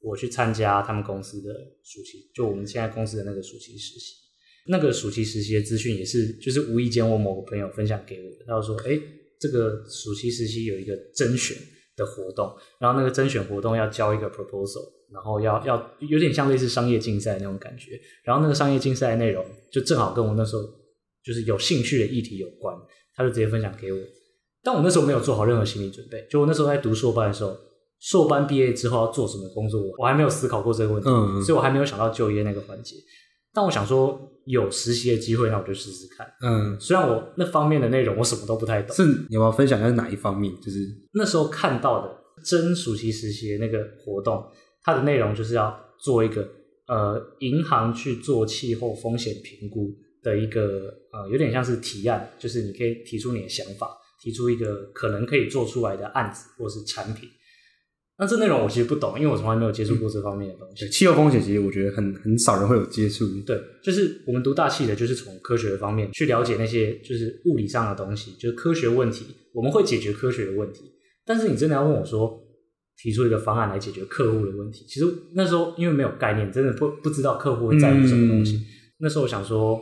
[0.00, 4.14] 我去参加他们公司的暑期，就我们现在公司的那个暑期实习。
[4.68, 8.96] 那个暑期实习的资讯也是，就是无意间我某个朋友分享给我的，他就说：“哎，
[9.40, 11.56] 这个暑期实习有一个甄选
[11.96, 17.98] 的活动，然后那个甄选活动要交一个 proposal，然后要要有点像类似商业竞赛那种感觉。
[18.24, 20.62] 然后那个商业竞赛的内容就正好跟我那时候
[21.24, 22.76] 就是有兴趣的议题有关，
[23.14, 23.98] 他就直接分享给我。
[24.62, 27.56] 但我那时候没有做好任何心理准备，就我那时候在读硕班的时候，
[28.00, 32.94] 硕班毕业之后要做什么工作，我还没有思考过这个问题，嗯嗯所以我还没有想到就业那个环节。
[33.54, 36.26] 但我想说，有实习的机会，那我就试试看。
[36.42, 40.54] 嗯，虽然我那方面的内容我什么都不太懂，是你要分享一下是哪一方面？
[40.60, 40.78] 就是
[41.12, 42.10] 那时候看到的
[42.44, 44.44] 真暑期实习的那个活动，
[44.82, 46.48] 它的内容就是要做一个
[46.86, 53.88] 呃银行去做气候风险评估的一个呃有点像是提案，就是你可以提出你的想法，
[54.22, 57.28] 提出一个可能可以做出来的案子或是产品。
[58.22, 60.88] 那这内容我其实不懂，因为我从来没有接触过这方面的东西。
[60.88, 63.26] 气候风险，其实我觉得很很少人会有接触。
[63.44, 70.82] 对，就是我们读大气的，就是从科学的方面去了解那些就是物理上的东西，就是科学问题，我们会解决科学的问题。
[71.26, 72.40] 但是你真的要问我说，
[72.96, 78.54] 提出一个方案来解决客户的问题，其实那时候因为没有概念，真的不不知道客户会在乎什么东西。
[78.54, 78.66] 嗯
[79.04, 79.80] 那时候我想说，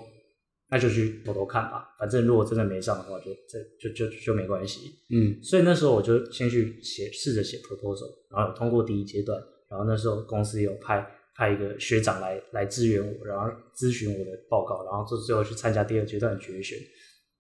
[0.71, 4.91] 那就去偷偷看吧，反正如果真的没上的话就，这就就就没关系。
[5.11, 9.37] 嗯所以那时候我就先去写，试着写 proposal，然后有通过第一阶段，
[9.69, 11.05] 然后那时候公司有派
[11.35, 16.79] 派一个学长来来支援我，然后咨询我的报告，然后最最后去参加第二阶段的决选，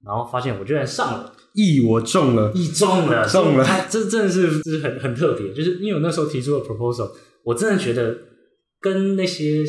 [0.04, 7.12] 然后发现我居然上了，意我中了，意中了，中了这真的是就是很很特别，就是因为我那时候提出的 proposal，
[7.44, 8.18] 我真的觉得
[8.80, 9.64] 跟那些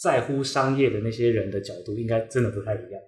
[0.00, 3.00] 在乎商业的那些人的角度应该真的不太一样。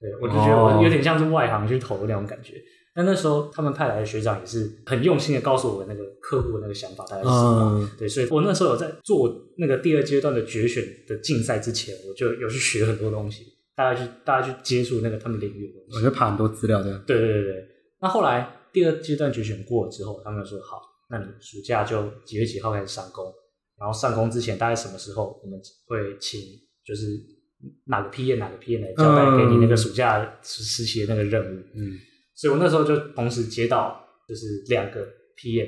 [0.00, 2.54] 对，我就觉得哦我有点像是外行去投的那种感觉。
[2.94, 7.80] 但那时候他们派来的学长也是很用心的告诉我那个客户的那个想法大概是什么。
[7.80, 15.96] 嗯，对，所以我那时候有在做那个第二阶段的决选的竞赛之前，我就有去学很多东西，大概去大概去接触那个他们领域的东西。
[15.96, 17.02] 我就爬很多资料这样。
[17.06, 17.68] 对对对对。
[18.00, 23.32] 那后来第二阶段决选过了之后，他们就说好，那你暑假就几月几号开始上工，
[23.82, 26.40] 然后上工之前大概什么时候我们会请
[26.86, 27.18] 就是
[27.86, 31.58] 哪个 P 哪个 P 来交代给你那个暑假实实习的那个任务。
[31.74, 31.98] 嗯，
[32.36, 35.60] 所以我那时候就同时接到就是两个 P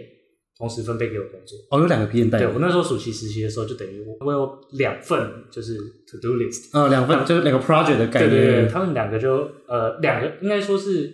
[0.56, 1.58] 同时分配给我工作。
[1.72, 2.38] 哦，有两个 P 代。
[2.38, 6.70] 对我那时候暑期实习的时候，就等于我我有两份就是 To Do List。
[6.72, 8.30] 哦，两份就是两个 project 的概念。
[8.30, 11.12] 对对对，他们两个就呃两个应该说是，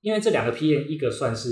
[0.00, 1.50] 因为这两个 P 一个算是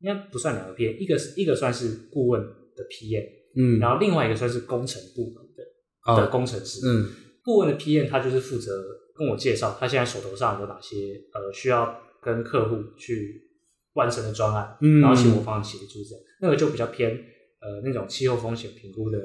[0.00, 3.16] 应该不算两个 P 一个是一个算是顾问的 P
[3.56, 6.80] 嗯，然后另外一个算是工程部门的的工程师。
[6.86, 7.08] 嗯，
[7.44, 8.72] 顾问的 P 他就是负责
[9.16, 10.96] 跟我介绍他现在手头上有哪些
[11.34, 13.48] 呃需要跟客户去。
[13.94, 19.18] 完成的专案，嗯然后请我帮协助这样，那个就比较偏呃那种气候风险评估的，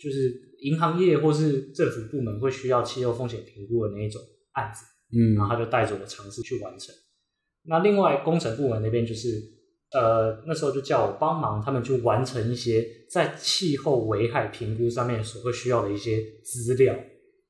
[0.00, 4.18] 就是银行业或是政府部门会需要气候风险评估的那一种
[4.52, 6.94] 案子，嗯，然后他就带着我尝试去完成。
[7.64, 9.28] 那另外工程部门那边就是
[9.92, 16.94] 呃那时候就叫我帮忙他们去完成一些在气候危害评估上面所会需要的一些资料。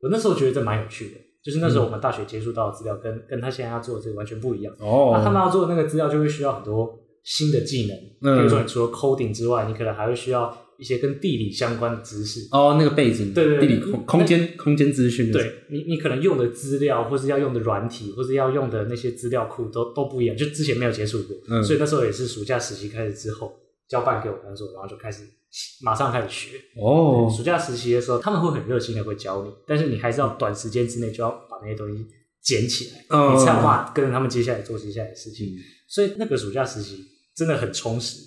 [0.00, 1.12] 我那时候觉得这蛮有趣的。
[1.44, 4.72] 就是那时候我们大学接触到的资料，跟跟他现在要做的这个完全不一样。
[4.78, 12.46] 哦，那他们要做的那个资料就会需要很多新的技能，比如说你除了 coding 之外，你可能还会需要一些跟地理相关的知识。
[12.52, 15.32] 哦，那个背景，对对，地理空空间空间资讯。
[15.32, 21.36] 对你，你可能用的资料，或是要用的软体，或是要用的那些资料库都都不一样，就之前没有接触过。
[21.48, 23.52] 嗯，所以那时候也是暑假实习开始之后，
[23.88, 25.24] 交办给我工作，然后就开始。
[25.82, 27.30] 马上开始学哦。
[27.34, 32.06] 暑假实习的时候，他们会很热心的会教你，但是你还是要短时间之内就要把那些东西
[32.42, 35.48] 捡起来，你才有办法跟着他们接下来做接下来的事情。
[35.88, 37.04] 所以那个暑假实习
[37.36, 38.18] 真的很充实，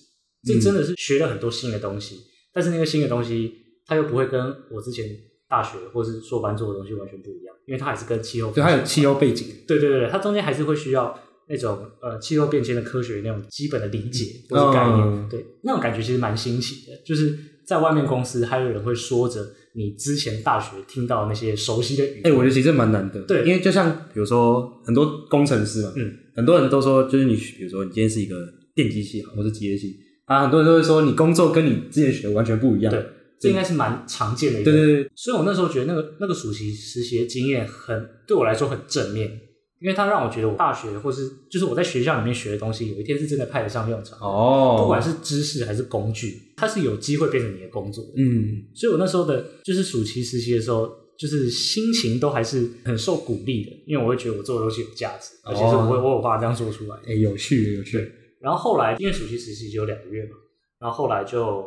[0.44, 2.22] 这真的是学了很多新的东西。
[2.54, 3.54] 但是那个新的东西，
[3.86, 5.10] 它又不会跟我之前
[5.50, 9.48] 大学或是硕班做的东西完全不一样，因为它还是跟气候，对，它有气候背景。
[9.68, 11.20] 对对对，它中间还是会需要。
[11.48, 16.98] 那种呃气候变迁的科学那种基本的理解或者概念，对那种感觉其实蛮新奇的。
[17.06, 23.22] 就是在外面公司还有人会说着你之前大学听到那些熟悉的语，哎，我觉得其实蛮难的。
[23.22, 32.92] 对，因为就像比如说很多工程师嘛，嗯，很多人都说就是你比如说你今天是一个电机系或者机械系啊，很多人都会说你工作跟你之前学的完全不一样。
[32.92, 33.06] 对，
[33.40, 34.72] 这应该是蛮常见的一个。
[34.72, 35.12] 对对对。
[35.16, 39.40] 所以我那时候觉得那个那个暑期实习的经验很对我来说很正面。
[39.80, 44.78] 因为它让我觉得我大学或是就是我在学校里面学的东西，有一天是真的派得上用场哦。
[44.80, 48.12] 不管是知识还是工具，它是有机会变成你的工作的。
[48.16, 56.96] 嗯，所以我那时候的，就是暑期实习的时候，就是心情都还是很受鼓励的，因为我会觉得我做的东西有价值，而且是我我有办法这样做出来。
[57.06, 58.12] 哎，有趣有趣。
[58.40, 60.38] 然后后来因为暑期实习只有两个月嘛，
[60.80, 61.64] 然后后来就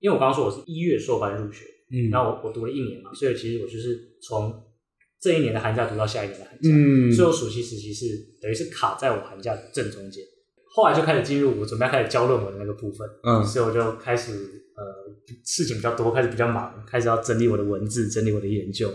[0.00, 4.52] 因为我刚刚说我是一月硕班入学，嗯，然后我我读了一年嘛，所以其实我就是从。
[5.24, 8.04] 这一年的寒假读到下一年的寒假，嗯，所以我暑期实习是
[8.42, 10.22] 等于是卡在我寒假的正中间。
[10.74, 14.84] 后来就开始进入我准备开始交论文的那个部分，嗯，所以我就开始呃
[15.46, 18.92] 事情比较多，开始比较忙，开始要整理我的文字，整理我的研究。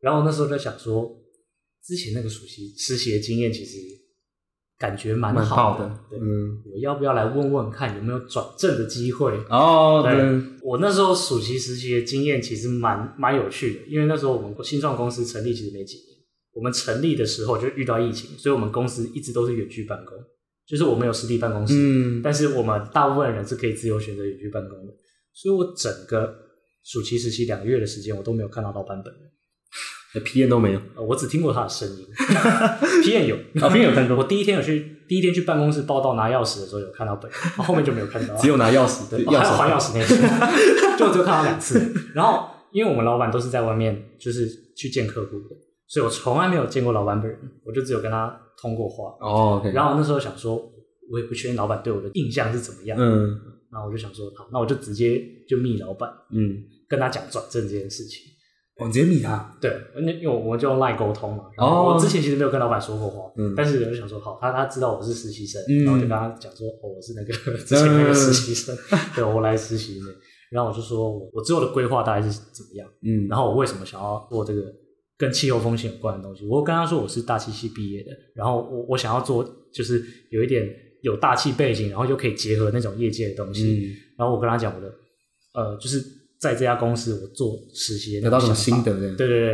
[0.00, 1.10] 然后那时候在想说，
[1.82, 3.78] 之前那个暑期实习的经验其实。
[4.80, 9.30] 感觉蛮好的，嗯，我要不要来问问看有没有转正的机会？
[9.50, 10.10] 哦，对，
[10.62, 16.06] 我那时候暑期实习的经验其实蛮蛮有趣的，因为那时候我们新创公司成立其实没几年，
[16.54, 20.16] 我们成立的时候就遇到疫情，所以我们公司一直都是远距办公，
[20.66, 24.94] 就是我们有实体办公室，嗯，但是我们大部分人是可以自由选择远距办公的，
[25.34, 26.34] 所以我整个
[26.82, 29.30] 暑期实习两个月的时间，我都没有看到老板本人。
[30.18, 32.04] P N 都没有，我只听过他的声音。
[33.04, 34.16] 皮燕有，啊 P N 有 看过。
[34.16, 38.34] 我第一天有去，第一天去办公室报道拿钥匙的时候有看到本人，后面就没有看到。
[38.34, 40.16] 只有拿钥匙， 对，还有还钥匙那次，
[40.98, 41.94] 就只有看到两次。
[42.12, 49.14] 然后，因为我们老板都是在外面，就是去见客户的，所以我从来没有见过老板本人，我就只有跟他通过话。
[49.20, 50.56] 哦，然后那时候想说，
[51.08, 52.98] 我也不确定老板对我的印象是怎么样。
[53.00, 53.38] 嗯，
[53.70, 58.24] 然后我就想说，好，那我就直接就密老板，嗯，跟他讲转正这件事情。
[58.80, 61.44] 我直接密他，对，因为因为我们就用赖沟通嘛。
[61.56, 61.94] 然后。
[61.94, 68.76] 我之前其实没有跟老板说过话，嗯，但是我就想说，好，他他知道我是实习生，然后就跟他讲说，哦，我是那个 之前那个实习生，
[69.14, 70.06] 对，我来实习的。
[70.50, 72.88] 然后我就说，我之后的规划大概是怎么样？
[73.02, 74.62] 嗯，然后我为什么想要做这个
[75.18, 76.46] 跟气候风险有关的东西？
[76.48, 80.68] 我跟他说我是大气系毕业的，然后我我想要做就是有一点
[81.02, 83.94] 有大气背景，然后又可以结合那种业界的东西。
[84.16, 84.92] 然后我跟他讲我的，
[85.54, 86.20] 呃，就是。
[86.40, 88.92] 在这家公司，我做实习得到什么心得？
[89.14, 89.52] 对对对，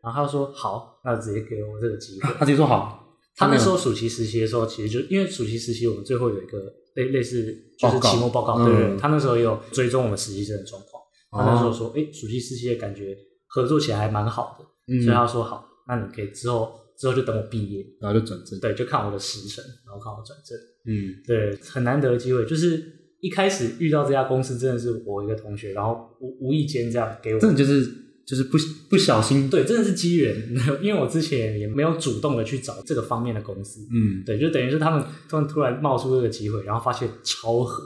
[0.00, 2.32] 然后他就说好，那直接给我这个机会。
[2.38, 3.04] 他直接说好。
[3.34, 6.58] 他那时候暑期实习的时候，其实就因为暑期实习，我们最后有一个
[6.94, 7.44] 类类似
[7.78, 8.64] 就是期末报告。
[8.64, 11.02] 对对，他那时候也有追踪我们实习生的状况。
[11.30, 18.58] 他那时候说，哎，暑期实习的感觉合作起来还蛮好的，所以他说好，那你可以之后之后就等我毕业，然后就转正。
[18.60, 20.56] 对，就看我的时辰，然后看我转正。
[20.86, 22.97] 嗯，对，很难得的机会，就是。
[23.20, 27.84] 一开始遇到这家公司真的是我一个同学，然后无无意间这样给我，真的就是
[28.26, 28.56] 就是不
[28.88, 30.36] 不小心，对，真的是机缘，
[30.82, 37.82] 因为我之前也没有主动的去找这个方面的公司，嗯，对，就等于是他们突然突然冒出这个机会，然后发现超合，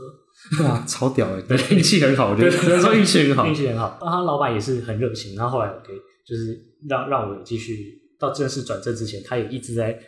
[0.58, 3.98] 对啊，超屌哎，对，运气很好，我觉得只能说运气很好，运气很好。
[4.02, 9.98] 那他老板也是很热情，然后后来我可以就是让让我继续到正式转正之前，他也一直在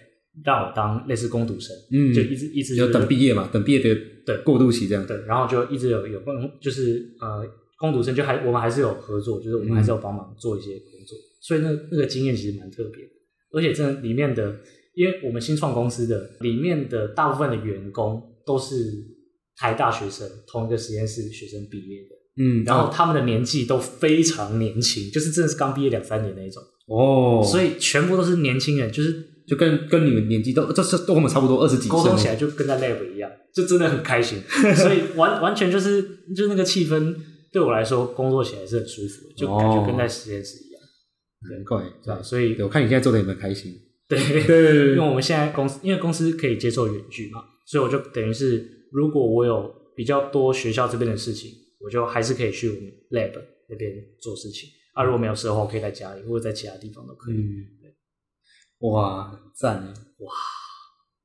[0.42, 3.94] 让我当类似攻读生，嗯，就一直一直就等毕业嘛，等毕业的
[4.26, 4.36] 对。
[4.44, 7.46] 过渡期这样，对，然后就一直有有帮，就是呃，
[7.78, 13.10] 攻读生就还我们还是有合作，就是我们还是有帮忙做一些工作，所以那那个经验其实蛮特别的，
[13.52, 14.56] 而且真的里面的，
[14.94, 18.74] 因为我们新创公司的里面的大部分的员工都是
[19.56, 29.12] 台大学生，同一个实验室学生毕业的，嗯，然后他们的年纪都非常年轻，就是真的是刚毕业两三年那一种，哦，所以全部都是年轻人，就是
[29.46, 34.40] 就跟跟你们年纪都这是都跟我们差不多二十几岁，沟通起来就跟在 lab 一样，就真的很开心，
[34.76, 36.02] 所以完完全就是
[36.34, 37.14] 就那个气氛
[37.52, 40.80] 对我来说工作起来是很舒服的，就感觉跟在实验室一样，
[41.50, 42.22] 难怪，对吧？
[42.22, 43.72] 所以我看你现在做的也蛮开心，
[44.08, 44.92] 对 对。
[44.92, 53.32] 因为我们现在公司因为公司可以接受远距嘛，所以我就等于是如果我有比较多学校这边的事情，我就还是可以去我们 lab
[53.68, 54.70] 那边做事情。
[54.94, 57.34] 啊，如果没有事的话，我可以在家里或者在其他地方都可以。
[57.34, 57.66] 嗯，
[58.90, 59.86] 哇，很赞哎，
[60.18, 60.32] 哇，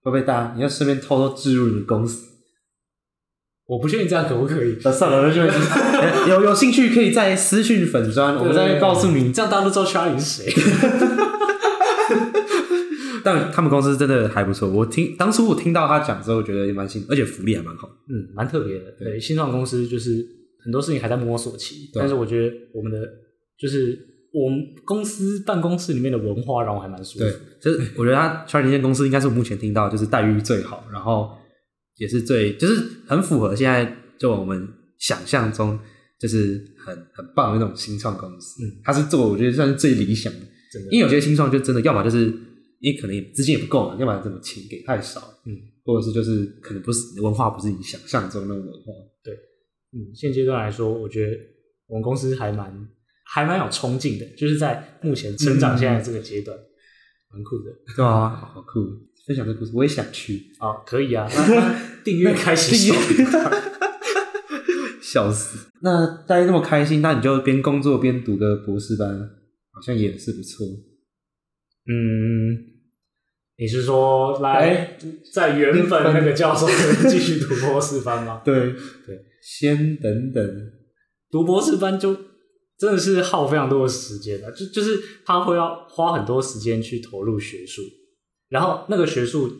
[0.03, 2.27] 会不会大家你要顺便偷偷置入你的公司？
[3.65, 4.75] 我不确定这样可不可以。
[4.83, 5.43] 那算了，那就
[6.31, 9.31] 有有兴趣可以在私讯粉砖，我们再告诉你。
[9.31, 10.51] 这样大家都知道 Charlie 是谁。
[13.23, 17.87] 但他们公司真的还不错，我听当初我听到他讲之后，觉得也蛮新，而且福利还蛮好。
[18.07, 18.85] 嗯，蛮特别的。
[18.97, 20.25] 对，新创公司就是
[20.63, 22.97] 很多事情还在摸索期，但是我觉得我们的
[23.59, 27.25] 就是我们公司办公室里面的文化让我还蛮舒服。
[27.25, 31.31] 对，就是我觉得他 Charlie 那间公司应该是我目前听到就是待遇最好，然后
[31.97, 35.79] 也是最就是很符合现在就我们想象中
[36.19, 38.63] 就是很很棒的那种新创公司。
[38.63, 40.39] 嗯，他是做我觉得算是最理想的，
[40.71, 40.91] 真的。
[40.91, 42.25] 因为有些新创就真的要么就是
[42.79, 48.93] 因为可能资金也不够嘛，要么怎么钱给太少，嗯，或者是就是可能不是文化不是你想象中那种文化。
[49.23, 49.33] 对，
[49.93, 51.37] 嗯，现阶段来说，我觉得
[51.87, 52.71] 我们公司还蛮
[53.31, 56.57] 还蛮有冲劲的，就是在目前成长现在这个阶段，
[57.31, 57.71] 蛮酷的。
[57.95, 58.79] 对啊，好酷！
[59.27, 60.51] 分享这故事，我也想去。
[60.59, 61.27] 哦，可以啊，
[62.03, 62.95] 订阅开始收。
[65.01, 65.69] 笑死！
[65.81, 69.07] 那大家那么开心，那你就边工作边读个博士班，
[69.71, 70.65] 好像也是不错。
[71.87, 72.53] 嗯，
[73.57, 74.97] 你是说来
[75.33, 76.67] 在原本那个教授
[77.07, 78.41] 继续读博士班吗？
[78.45, 78.73] 对
[79.05, 80.71] 对，先等等，
[81.31, 82.15] 读博士班就
[82.79, 87.81] 真的是耗非常多的时间的，就就是他会要花很多时间去投入学术，
[88.47, 89.51] 然后那个学术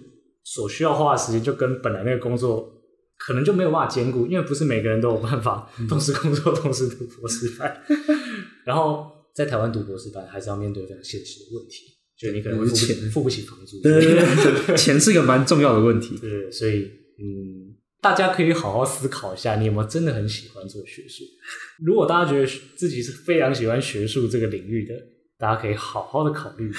[0.44, 2.72] 所需要花的时间就跟本来那个工作
[3.18, 7.84] 可能就没有办法兼顾，因为不是每个人都有办法同时工作、同时读博士班。
[8.66, 9.06] 然后
[9.36, 11.86] 在台湾读博士班，还是要面对非常现实的问题，
[12.18, 13.82] 就你可能会付不起付不起房租。
[13.82, 14.16] 对对
[14.66, 16.18] 对， 钱是一个蛮重要的问题。
[16.18, 17.69] 对，所以嗯，
[18.02, 21.24] 大家可以好好思考一下，你有没有真的很喜欢做学术？
[21.84, 24.94] 如果大家觉得自己是非常喜欢学术这个领域的，
[25.38, 26.72] 大家可以好好的考虑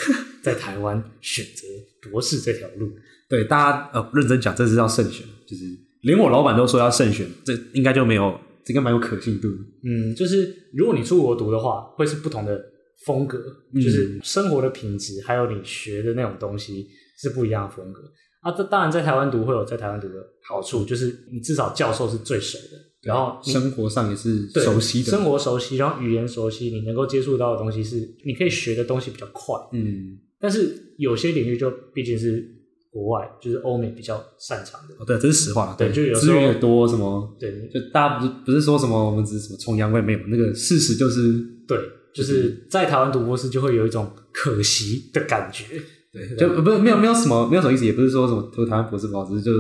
[0.43, 1.67] 在台湾选择
[2.11, 2.91] 博士这条路。
[3.29, 5.65] 对，大家呃认真讲，这是要慎选，就是
[6.03, 9.59] 连我老板都说要慎选，这应该就没有，这应该蛮有可信度的。
[9.85, 12.61] 嗯，就是如果你出国读的话，会是不同的
[13.05, 13.39] 风格，
[13.75, 18.01] 嗯就是生活的品质，还有你学的那种东西是不一样的风格。
[18.41, 20.15] 啊，这当然在台湾读会有在台湾读的
[20.49, 29.55] 好处，就是你至少教授是最熟的，然后生活上也是熟悉的，生活熟悉，然后语言熟悉，你能够接触到的东西是你可以学的东西比较快。
[29.73, 32.43] 嗯，但是有些领域就毕竟是
[32.91, 34.95] 国外，就是欧美比较擅长的。
[34.99, 41.79] 哦对，这是实话，对就有资源也多，什么对就大家不是不是说什么我们只是什么崇洋媚美，那个事实就是对，
[42.15, 45.65] 就是在台湾读博士就会有一种可惜的感觉。
[46.13, 49.59] 对，就不是没有没有什么没有什么意思，也不是说什么投台湾博士不好，只是就是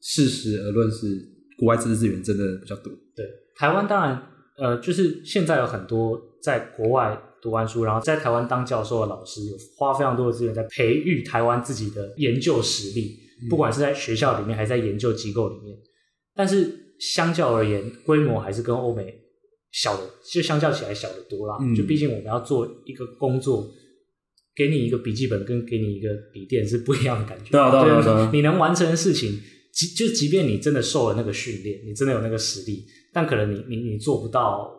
[0.00, 1.06] 事实而论是
[1.58, 2.90] 国外知识资源真的比较多。
[3.14, 4.22] 对，台湾当然
[4.56, 13.18] 呃，就是现在有很多在国外读完书，然后在台湾当教授的老师，有花非常多的资源在培育台湾自己的研究实力，
[13.50, 15.76] 不管是在学校里面还是在研究机构里面。
[16.34, 19.14] 但是相较而言，规模还是跟欧美
[19.70, 21.58] 小的，就相较起来小的多啦。
[21.60, 23.70] 嗯就毕竟我们要做一个工作。
[24.60, 27.50] 给你一个笔记本跟给你一个笔电是不一样的感觉。
[27.50, 29.40] 对啊对啊对你能完成的事情，
[29.72, 34.70] 即就即便你真的受了那个训练，你真的有那个实力，但可能你你你做不到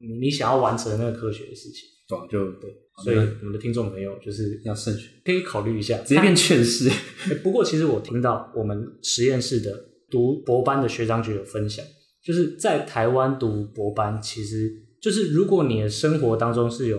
[0.00, 1.88] 你你想要完成的那个科学的事情。
[2.08, 2.74] 对啊，就对，
[3.04, 6.88] 所以我们的听众朋友就是要慎选，可以考虑一下，直接变劝世。
[6.88, 9.70] 欸 不过，其实我听到我们实验室的
[10.10, 11.84] 读博班的学长姐有分享，
[12.24, 14.72] 就是在台湾读博班，其实
[15.02, 16.98] 就是如果你的生活当中是有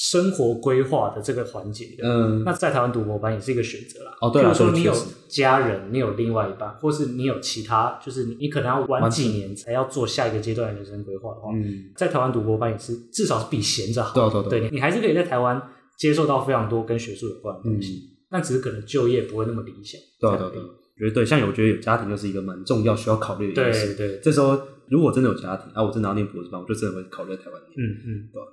[0.00, 2.08] 生活规划的这个环节的。
[2.08, 4.16] 嗯，那在台湾读博班也是一个选择啦。
[4.22, 4.94] 哦对比如说你有
[5.28, 14.14] 家人，你有另外一半，或是你有其他，就是你你可能要晚晚几年才要做下一个阶段的人生规划的话，嗯，在台湾读博班也是至少是比闲着好。
[14.14, 15.60] 对啊对啊对啊对，你你还是可以在台湾
[15.98, 20.00] 接受到非常多跟学术有关的东西，但只是可能就业不会那么理想。
[20.00, 20.64] 嗯对啊对啊对啊，
[20.96, 23.86] 觉得对，像我觉得有家庭就是一个蛮重要需要考虑的因素。
[23.98, 28.46] 对对，这时候如果真的有家庭啊，我真的要念博士班，我就真的会考虑在台湾念，嗯嗯，对吧？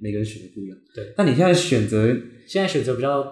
[0.00, 0.76] 每个人选的不一样。
[0.94, 2.06] 对，那你现在选择，
[2.46, 3.22] 现在选择比较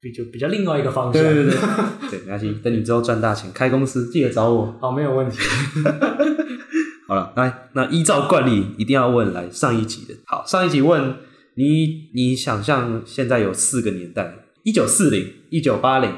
[0.00, 1.22] 比就比较另外一个方向。
[1.22, 1.54] 对对对
[2.10, 4.78] 对，没关系，等你之后赚大钱开公司，记得找我。
[4.80, 5.38] 好，没有问题。
[7.06, 10.14] 好了，来，那依照惯例，一定要问来上一集的。
[10.26, 11.16] 好，上一集问
[11.56, 16.12] 你，你想象现在有四个年代：一九四零、一九八零、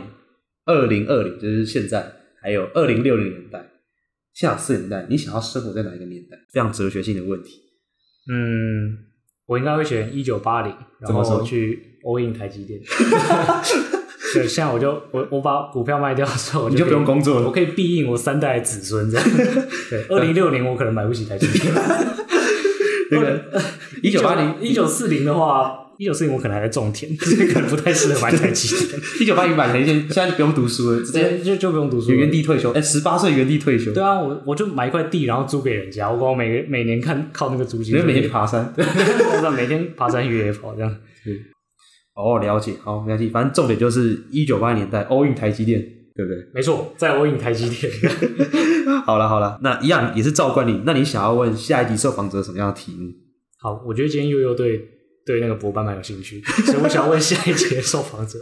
[0.66, 3.70] 二零二零，就是现在，还有二零六零年代。
[4.34, 6.36] 现在四年代，你想要生活在哪一个年代？
[6.52, 7.60] 非常哲学性的问题。
[8.30, 8.98] 嗯，
[9.46, 12.80] 我应该会选一九八零，然后去 all in 台积电。
[14.34, 19.28] 对，现在我就我我把股票卖掉之后，我可以你就不用工作了我可以庇应我三代子孙这样。
[19.90, 21.72] 对，二零六零我可能买不起台积电。
[23.10, 23.44] 那个
[24.02, 29.00] 一九八零、一九四零的话，一九四零我可能还在种田，所 以可能不太适合买台积电。
[29.20, 32.70] 一九八零买台积电现在就不用读书了，直接，就就不用读书了，原地退休。
[32.72, 38.72] 哎，十八岁原地退休，对啊，我我就买一块地，然后租给人家，我光每个每年看靠那个租金，你会每天爬山。
[38.76, 38.84] 对，
[39.56, 40.96] 每天爬山越野跑这样。
[42.14, 45.80] 哦，了解，好，没关系，反正重点就是一九八零年代 all in 台积电，
[46.14, 46.38] 对不对？
[46.52, 47.90] 没错，在欧运台积电。
[49.06, 53.10] 好了好了，那一样也是照惯例，那你想要问下一集受访者什么样的题目？
[53.58, 54.78] 好，我觉得今天悠悠对
[55.24, 58.38] 对那个博班蛮有兴趣， 所以我想问下一节受访者：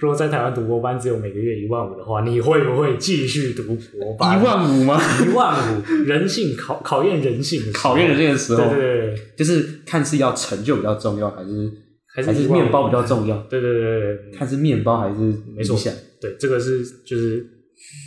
[0.00, 4.40] 如果在台湾读博班只有每个月一万五的话，你会不会继续读博班？
[4.40, 5.00] 一万五吗？
[5.24, 11.70] 一万五，人性考考验人性考验人性的时候，对对就是看是要成就比较重要，还是
[12.14, 13.36] 还是面包比较重要？
[13.50, 15.20] 对对对看是面包还是
[15.54, 15.78] 没错？
[16.20, 17.44] 对，这个是就是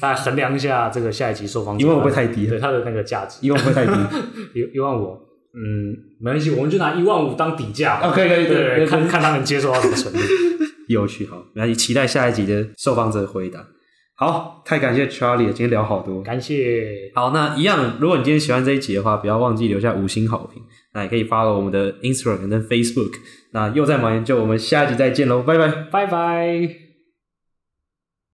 [0.02, 3.92] 大家衡量一下这个下一集受访者一万五会太低对他的那个价值， 一万五会太低。
[4.54, 5.18] 一一万五，
[5.56, 8.10] 嗯，没关系，我们就拿一万五当底价吧。
[8.10, 10.20] 哦，可以可以，对对，对，看看他能接受到什么程度。
[10.88, 13.66] 有趣，好，那你，期待下一集的受访者的回答。
[14.18, 16.22] 好，太感谢 Charlie 了，今天聊好多。
[16.22, 20.62] 感谢，好，那一样，如果你今天喜欢这一集的话，不要忘记留下五星好评。
[20.94, 23.14] 那也可以 follow 我们的 Instagram 跟 Facebook。
[23.52, 25.68] 那又在忙研究，我们下一集再见喽，拜拜。
[25.92, 26.85] 拜拜。